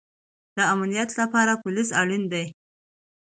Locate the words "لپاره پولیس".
1.21-1.89